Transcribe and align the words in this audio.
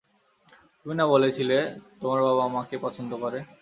তুমি 0.79 0.93
না 0.95 1.05
বলেছিলে 1.07 1.57
তোমার 1.99 2.19
বাবা 2.27 2.41
আমাকে 2.49 2.75
পছন্দ 2.85 3.11
করে? 3.23 3.39